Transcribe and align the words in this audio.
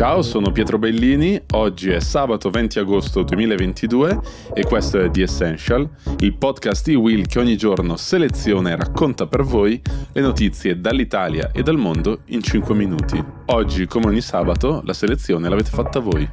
Ciao, 0.00 0.22
sono 0.22 0.50
Pietro 0.50 0.78
Bellini, 0.78 1.38
oggi 1.52 1.90
è 1.90 2.00
sabato 2.00 2.48
20 2.48 2.78
agosto 2.78 3.22
2022 3.22 4.20
e 4.54 4.64
questo 4.64 4.98
è 4.98 5.10
The 5.10 5.24
Essential, 5.24 5.86
il 6.20 6.38
podcast 6.38 6.86
di 6.86 6.94
Will 6.94 7.26
che 7.26 7.38
ogni 7.38 7.54
giorno 7.58 7.96
seleziona 7.96 8.70
e 8.70 8.76
racconta 8.76 9.26
per 9.26 9.42
voi 9.42 9.78
le 10.12 10.20
notizie 10.22 10.80
dall'Italia 10.80 11.50
e 11.52 11.62
dal 11.62 11.76
mondo 11.76 12.20
in 12.28 12.40
5 12.40 12.74
minuti. 12.74 13.22
Oggi, 13.48 13.84
come 13.84 14.06
ogni 14.06 14.22
sabato, 14.22 14.80
la 14.86 14.94
selezione 14.94 15.50
l'avete 15.50 15.68
fatta 15.68 16.00
voi. 16.00 16.26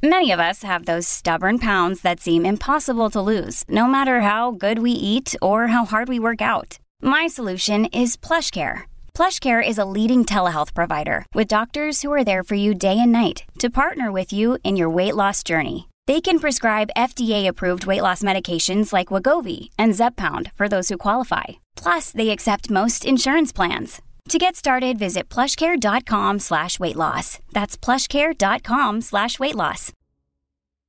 Many 0.00 0.32
of 0.32 0.40
us 0.40 0.62
have 0.64 0.86
those 0.86 1.06
stubborn 1.06 1.58
pounds 1.58 2.00
that 2.00 2.20
seem 2.20 2.46
impossible 2.46 3.10
to 3.10 3.20
lose, 3.20 3.64
no 3.68 3.86
matter 3.86 4.22
how 4.22 4.50
good 4.56 4.78
we 4.78 4.92
eat 4.92 5.36
or 5.42 5.68
how 5.68 5.84
hard 5.84 6.08
we 6.08 6.18
work 6.18 6.40
out. 6.40 6.78
My 7.02 7.28
solution 7.28 7.84
is 7.92 8.16
PlushCare. 8.16 8.86
PlushCare 9.18 9.60
is 9.60 9.78
a 9.78 9.84
leading 9.84 10.24
telehealth 10.24 10.74
provider 10.74 11.26
with 11.34 11.48
doctors 11.48 12.02
who 12.02 12.12
are 12.12 12.22
there 12.22 12.44
for 12.44 12.54
you 12.54 12.72
day 12.72 13.00
and 13.00 13.10
night 13.10 13.42
to 13.58 13.68
partner 13.68 14.12
with 14.12 14.32
you 14.32 14.58
in 14.62 14.76
your 14.76 14.88
weight 14.88 15.16
loss 15.16 15.42
journey. 15.42 15.88
They 16.06 16.20
can 16.20 16.38
prescribe 16.38 16.94
FDA-approved 16.96 17.84
weight 17.84 18.00
loss 18.00 18.22
medications 18.22 18.92
like 18.92 19.08
Wagovi 19.08 19.70
and 19.76 19.92
Zepbound 19.92 20.52
for 20.54 20.68
those 20.68 20.88
who 20.88 20.96
qualify. 20.96 21.58
Plus, 21.74 22.12
they 22.12 22.30
accept 22.30 22.70
most 22.70 23.04
insurance 23.04 23.52
plans. 23.52 24.00
To 24.28 24.38
get 24.38 24.54
started, 24.54 25.00
visit 25.00 25.28
plushcare.com 25.28 26.38
slash 26.38 26.78
weight 26.78 26.94
loss. 26.94 27.40
That's 27.52 27.76
plushcare.com 27.76 29.00
slash 29.00 29.40
weight 29.40 29.56
loss. 29.56 29.90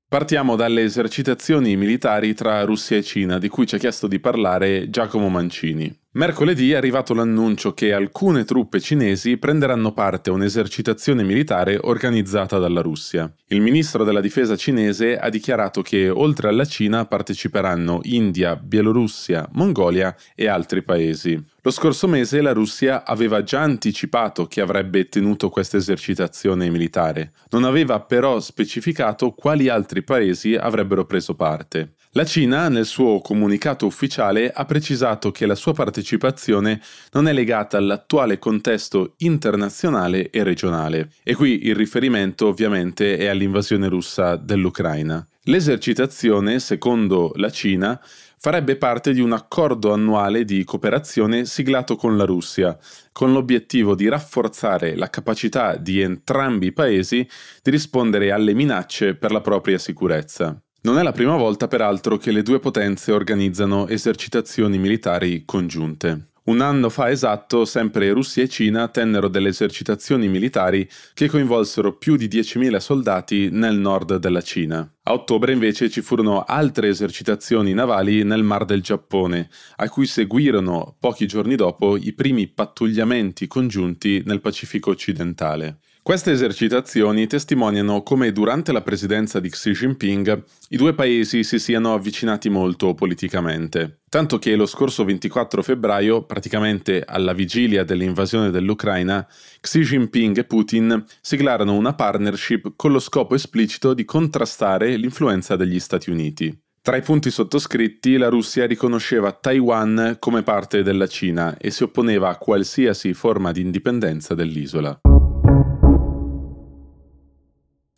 Partiamo 0.07 0.55
dalle 0.55 0.81
esercitazioni 0.81 1.75
militari 1.75 2.33
tra 2.33 2.63
Russia 2.63 2.97
e 2.97 3.03
Cina, 3.03 3.37
di 3.37 3.47
cui 3.47 3.67
ci 3.67 3.75
ha 3.75 3.77
chiesto 3.77 4.07
di 4.07 4.19
parlare 4.19 4.89
Giacomo 4.89 5.29
Mancini. 5.29 5.95
Mercoledì 6.19 6.73
è 6.73 6.75
arrivato 6.75 7.13
l'annuncio 7.13 7.73
che 7.73 7.93
alcune 7.93 8.43
truppe 8.43 8.81
cinesi 8.81 9.37
prenderanno 9.37 9.93
parte 9.93 10.29
a 10.29 10.33
un'esercitazione 10.33 11.23
militare 11.23 11.79
organizzata 11.81 12.57
dalla 12.57 12.81
Russia. 12.81 13.33
Il 13.47 13.61
ministro 13.61 14.03
della 14.03 14.19
difesa 14.19 14.57
cinese 14.57 15.17
ha 15.17 15.29
dichiarato 15.29 15.81
che 15.81 16.09
oltre 16.09 16.49
alla 16.49 16.65
Cina 16.65 17.05
parteciperanno 17.05 18.01
India, 18.03 18.57
Bielorussia, 18.57 19.47
Mongolia 19.53 20.13
e 20.35 20.49
altri 20.49 20.83
paesi. 20.83 21.41
Lo 21.61 21.71
scorso 21.71 22.05
mese 22.09 22.41
la 22.41 22.51
Russia 22.51 23.05
aveva 23.05 23.41
già 23.41 23.61
anticipato 23.61 24.45
che 24.45 24.59
avrebbe 24.59 25.07
tenuto 25.07 25.49
questa 25.49 25.77
esercitazione 25.77 26.69
militare, 26.69 27.31
non 27.51 27.63
aveva 27.63 28.01
però 28.01 28.41
specificato 28.41 29.31
quali 29.31 29.69
altri 29.69 30.03
paesi 30.03 30.55
avrebbero 30.55 31.05
preso 31.05 31.33
parte. 31.35 31.93
La 32.13 32.25
Cina, 32.25 32.69
nel 32.69 32.87
suo 32.87 33.21
comunicato 33.21 33.85
ufficiale, 33.85 34.49
ha 34.51 34.65
precisato 34.65 35.29
che 35.29 35.45
la 35.45 35.53
sua 35.53 35.73
partecipazione 35.73 36.81
non 37.11 37.27
è 37.27 37.33
legata 37.33 37.77
all'attuale 37.77 38.39
contesto 38.39 39.13
internazionale 39.17 40.31
e 40.31 40.41
regionale, 40.41 41.11
e 41.21 41.35
qui 41.35 41.67
il 41.67 41.75
riferimento 41.75 42.47
ovviamente 42.47 43.15
è 43.15 43.27
all'invasione 43.27 43.87
russa 43.87 44.37
dell'Ucraina. 44.37 45.23
L'esercitazione, 45.43 46.57
secondo 46.57 47.31
la 47.35 47.51
Cina, 47.51 48.01
farebbe 48.39 48.75
parte 48.75 49.13
di 49.13 49.21
un 49.21 49.33
accordo 49.33 49.93
annuale 49.93 50.45
di 50.45 50.63
cooperazione 50.63 51.45
siglato 51.45 51.95
con 51.95 52.17
la 52.17 52.25
Russia, 52.25 52.75
con 53.11 53.33
l'obiettivo 53.33 53.93
di 53.93 54.07
rafforzare 54.07 54.95
la 54.95 55.11
capacità 55.11 55.75
di 55.75 56.01
entrambi 56.01 56.67
i 56.67 56.73
paesi 56.73 57.27
di 57.61 57.69
rispondere 57.69 58.31
alle 58.31 58.55
minacce 58.55 59.13
per 59.13 59.31
la 59.31 59.41
propria 59.41 59.77
sicurezza. 59.77 60.59
Non 60.81 60.97
è 60.97 61.03
la 61.03 61.11
prima 61.11 61.35
volta, 61.35 61.67
peraltro, 61.67 62.15
che 62.15 62.31
le 62.31 62.41
due 62.41 62.59
potenze 62.59 63.11
organizzano 63.11 63.89
esercitazioni 63.89 64.77
militari 64.77 65.43
congiunte. 65.43 66.29
Un 66.45 66.61
anno 66.61 66.89
fa 66.89 67.09
esatto, 67.09 67.65
sempre 67.65 68.11
Russia 68.11 68.43
e 68.43 68.47
Cina 68.47 68.87
tennero 68.87 69.27
delle 69.27 69.49
esercitazioni 69.49 70.29
militari 70.29 70.89
che 71.13 71.27
coinvolsero 71.27 71.97
più 71.97 72.15
di 72.15 72.29
10.000 72.29 72.77
soldati 72.77 73.49
nel 73.51 73.77
nord 73.77 74.15
della 74.15 74.41
Cina. 74.41 74.89
A 75.03 75.13
ottobre 75.13 75.51
invece 75.51 75.89
ci 75.89 76.01
furono 76.01 76.43
altre 76.43 76.87
esercitazioni 76.87 77.73
navali 77.73 78.23
nel 78.23 78.43
Mar 78.43 78.63
del 78.63 78.81
Giappone, 78.81 79.49
a 79.75 79.89
cui 79.89 80.05
seguirono 80.05 80.95
pochi 80.97 81.27
giorni 81.27 81.55
dopo 81.55 81.97
i 81.97 82.13
primi 82.13 82.47
pattugliamenti 82.47 83.45
congiunti 83.47 84.23
nel 84.25 84.39
Pacifico 84.39 84.91
occidentale. 84.91 85.79
Queste 86.09 86.31
esercitazioni 86.31 87.27
testimoniano 87.27 88.01
come 88.01 88.31
durante 88.31 88.71
la 88.71 88.81
presidenza 88.81 89.39
di 89.39 89.47
Xi 89.47 89.73
Jinping 89.73 90.43
i 90.69 90.75
due 90.75 90.95
paesi 90.95 91.43
si 91.43 91.59
siano 91.59 91.93
avvicinati 91.93 92.49
molto 92.49 92.95
politicamente, 92.95 93.99
tanto 94.09 94.39
che 94.39 94.55
lo 94.55 94.65
scorso 94.65 95.05
24 95.05 95.61
febbraio, 95.61 96.23
praticamente 96.23 97.03
alla 97.05 97.33
vigilia 97.33 97.83
dell'invasione 97.83 98.49
dell'Ucraina, 98.49 99.23
Xi 99.61 99.81
Jinping 99.81 100.39
e 100.39 100.45
Putin 100.45 101.05
siglarono 101.21 101.75
una 101.75 101.93
partnership 101.93 102.73
con 102.75 102.91
lo 102.91 102.99
scopo 102.99 103.35
esplicito 103.35 103.93
di 103.93 104.03
contrastare 104.03 104.95
l'influenza 104.95 105.55
degli 105.55 105.79
Stati 105.79 106.09
Uniti. 106.09 106.59
Tra 106.81 106.95
i 106.95 107.03
punti 107.03 107.29
sottoscritti, 107.29 108.17
la 108.17 108.29
Russia 108.29 108.65
riconosceva 108.65 109.31
Taiwan 109.31 110.15
come 110.17 110.41
parte 110.41 110.81
della 110.81 111.05
Cina 111.05 111.55
e 111.59 111.69
si 111.69 111.83
opponeva 111.83 112.29
a 112.29 112.37
qualsiasi 112.37 113.13
forma 113.13 113.51
di 113.51 113.61
indipendenza 113.61 114.33
dell'isola. 114.33 114.99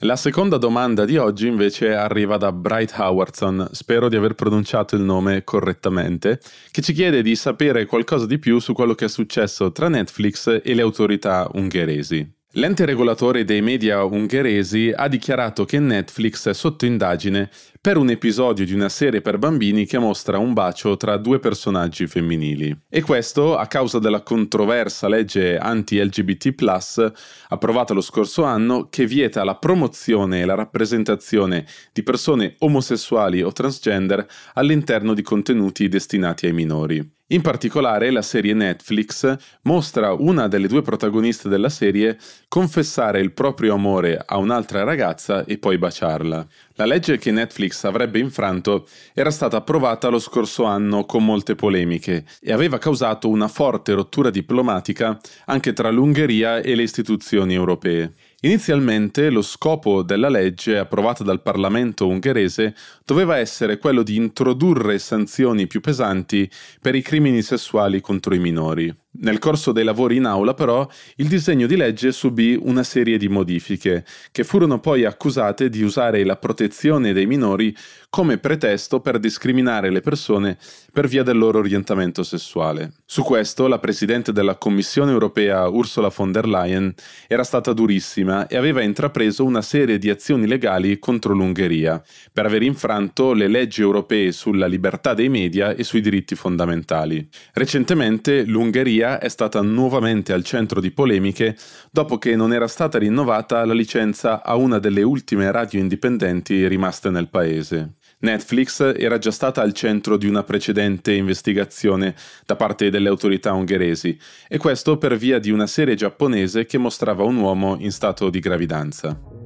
La 0.03 0.15
seconda 0.15 0.57
domanda 0.57 1.05
di 1.05 1.17
oggi 1.17 1.45
invece 1.45 1.93
arriva 1.93 2.37
da 2.37 2.51
Bright 2.51 2.95
Howardson, 2.97 3.69
spero 3.71 4.09
di 4.09 4.15
aver 4.15 4.33
pronunciato 4.33 4.95
il 4.95 5.03
nome 5.03 5.43
correttamente, 5.43 6.39
che 6.71 6.81
ci 6.81 6.91
chiede 6.91 7.21
di 7.21 7.35
sapere 7.35 7.85
qualcosa 7.85 8.25
di 8.25 8.39
più 8.39 8.57
su 8.57 8.73
quello 8.73 8.95
che 8.95 9.05
è 9.05 9.09
successo 9.09 9.71
tra 9.71 9.89
Netflix 9.89 10.59
e 10.63 10.73
le 10.73 10.81
autorità 10.81 11.47
ungheresi. 11.53 12.40
L'ente 12.55 12.83
regolatore 12.83 13.45
dei 13.45 13.61
media 13.61 14.03
ungheresi 14.03 14.91
ha 14.93 15.07
dichiarato 15.07 15.63
che 15.63 15.79
Netflix 15.79 16.49
è 16.49 16.53
sotto 16.53 16.85
indagine 16.85 17.49
per 17.79 17.95
un 17.95 18.09
episodio 18.09 18.65
di 18.65 18.73
una 18.73 18.89
serie 18.89 19.21
per 19.21 19.37
bambini 19.37 19.85
che 19.85 19.97
mostra 19.97 20.37
un 20.37 20.51
bacio 20.51 20.97
tra 20.97 21.15
due 21.15 21.39
personaggi 21.39 22.07
femminili. 22.07 22.77
E 22.89 23.03
questo 23.03 23.55
a 23.55 23.67
causa 23.67 23.99
della 23.99 24.21
controversa 24.21 25.07
legge 25.07 25.57
anti-LGBT, 25.57 27.13
approvata 27.47 27.93
lo 27.93 28.01
scorso 28.01 28.43
anno, 28.43 28.89
che 28.89 29.05
vieta 29.05 29.45
la 29.45 29.55
promozione 29.55 30.41
e 30.41 30.45
la 30.45 30.55
rappresentazione 30.55 31.65
di 31.93 32.03
persone 32.03 32.55
omosessuali 32.59 33.41
o 33.41 33.53
transgender 33.53 34.27
all'interno 34.55 35.13
di 35.13 35.21
contenuti 35.21 35.87
destinati 35.87 36.47
ai 36.47 36.53
minori. 36.53 37.19
In 37.31 37.39
particolare 37.39 38.11
la 38.11 38.21
serie 38.21 38.53
Netflix 38.53 39.37
mostra 39.61 40.11
una 40.11 40.49
delle 40.49 40.67
due 40.67 40.81
protagoniste 40.81 41.47
della 41.47 41.69
serie 41.69 42.17
confessare 42.49 43.21
il 43.21 43.31
proprio 43.31 43.73
amore 43.73 44.21
a 44.25 44.35
un'altra 44.35 44.83
ragazza 44.83 45.45
e 45.45 45.57
poi 45.57 45.77
baciarla. 45.77 46.45
La 46.75 46.83
legge 46.83 47.17
che 47.17 47.31
Netflix 47.31 47.85
avrebbe 47.85 48.19
infranto 48.19 48.85
era 49.13 49.31
stata 49.31 49.55
approvata 49.55 50.09
lo 50.09 50.19
scorso 50.19 50.65
anno 50.65 51.05
con 51.05 51.23
molte 51.23 51.55
polemiche 51.55 52.25
e 52.41 52.51
aveva 52.51 52.77
causato 52.79 53.29
una 53.29 53.47
forte 53.47 53.93
rottura 53.93 54.29
diplomatica 54.29 55.17
anche 55.45 55.71
tra 55.71 55.89
l'Ungheria 55.89 56.57
e 56.57 56.75
le 56.75 56.83
istituzioni 56.83 57.53
europee. 57.53 58.11
Inizialmente 58.43 59.29
lo 59.29 59.43
scopo 59.43 60.01
della 60.01 60.27
legge 60.27 60.77
approvata 60.79 61.23
dal 61.23 61.43
Parlamento 61.43 62.07
ungherese 62.07 62.75
doveva 63.05 63.37
essere 63.37 63.77
quello 63.77 64.01
di 64.01 64.15
introdurre 64.15 64.97
sanzioni 64.97 65.67
più 65.67 65.79
pesanti 65.79 66.49
per 66.81 66.95
i 66.95 67.03
crimini 67.03 67.43
sessuali 67.43 68.01
contro 68.01 68.33
i 68.33 68.39
minori. 68.39 69.00
Nel 69.13 69.39
corso 69.39 69.73
dei 69.73 69.83
lavori 69.83 70.15
in 70.15 70.25
aula, 70.25 70.53
però, 70.53 70.87
il 71.17 71.27
disegno 71.27 71.67
di 71.67 71.75
legge 71.75 72.13
subì 72.13 72.57
una 72.61 72.83
serie 72.83 73.17
di 73.17 73.27
modifiche, 73.27 74.05
che 74.31 74.45
furono 74.45 74.79
poi 74.79 75.03
accusate 75.03 75.69
di 75.69 75.83
usare 75.83 76.23
la 76.23 76.37
protezione 76.37 77.11
dei 77.11 77.25
minori 77.25 77.75
come 78.09 78.37
pretesto 78.37 78.99
per 79.01 79.19
discriminare 79.19 79.89
le 79.89 80.01
persone 80.01 80.57
per 80.91 81.07
via 81.07 81.23
del 81.23 81.37
loro 81.37 81.59
orientamento 81.59 82.23
sessuale. 82.23 82.93
Su 83.05 83.23
questo 83.23 83.67
la 83.67 83.79
Presidente 83.79 84.31
della 84.31 84.55
Commissione 84.55 85.11
europea 85.11 85.67
Ursula 85.67 86.11
von 86.13 86.31
der 86.31 86.47
Leyen 86.47 86.93
era 87.27 87.43
stata 87.43 87.73
durissima 87.73 88.47
e 88.47 88.55
aveva 88.57 88.81
intrapreso 88.81 89.43
una 89.43 89.61
serie 89.61 89.97
di 89.97 90.09
azioni 90.09 90.47
legali 90.47 90.99
contro 90.99 91.33
l'Ungheria, 91.33 92.01
per 92.31 92.45
aver 92.45 92.63
infranto 92.63 93.33
le 93.33 93.47
leggi 93.47 93.81
europee 93.81 94.31
sulla 94.31 94.67
libertà 94.67 95.13
dei 95.13 95.29
media 95.29 95.73
e 95.75 95.83
sui 95.83 96.01
diritti 96.01 96.35
fondamentali. 96.35 97.27
Recentemente 97.53 98.43
l'Ungheria 98.43 98.99
Ungheria 99.01 99.19
è 99.19 99.29
stata 99.29 99.61
nuovamente 99.61 100.31
al 100.31 100.43
centro 100.43 100.79
di 100.79 100.91
polemiche 100.91 101.57
dopo 101.89 102.19
che 102.19 102.35
non 102.35 102.53
era 102.53 102.67
stata 102.67 102.99
rinnovata 102.99 103.65
la 103.65 103.73
licenza 103.73 104.43
a 104.43 104.55
una 104.55 104.77
delle 104.77 105.01
ultime 105.01 105.51
radio 105.51 105.79
indipendenti 105.79 106.67
rimaste 106.67 107.09
nel 107.09 107.27
paese. 107.27 107.95
Netflix 108.19 108.93
era 108.95 109.17
già 109.17 109.31
stata 109.31 109.61
al 109.61 109.73
centro 109.73 110.17
di 110.17 110.27
una 110.27 110.43
precedente 110.43 111.13
investigazione 111.13 112.13
da 112.45 112.55
parte 112.55 112.91
delle 112.91 113.09
autorità 113.09 113.53
ungheresi, 113.53 114.15
e 114.47 114.57
questo 114.59 114.99
per 114.99 115.17
via 115.17 115.39
di 115.39 115.49
una 115.49 115.65
serie 115.65 115.95
giapponese 115.95 116.65
che 116.65 116.77
mostrava 116.77 117.23
un 117.23 117.37
uomo 117.37 117.77
in 117.79 117.91
stato 117.91 118.29
di 118.29 118.39
gravidanza. 118.39 119.40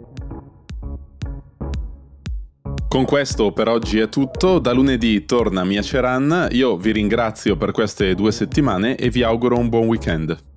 Con 2.95 3.03
questo 3.03 3.51
per 3.51 3.67
oggi 3.67 3.99
è 3.99 4.07
tutto, 4.07 4.57
da 4.57 4.71
lunedì 4.71 5.25
torna 5.25 5.65
Mia 5.65 5.81
Ceran, 5.81 6.47
io 6.51 6.77
vi 6.77 6.93
ringrazio 6.93 7.57
per 7.57 7.71
queste 7.71 8.15
due 8.15 8.31
settimane 8.31 8.95
e 8.95 9.09
vi 9.09 9.21
auguro 9.21 9.57
un 9.57 9.67
buon 9.67 9.87
weekend. 9.87 10.54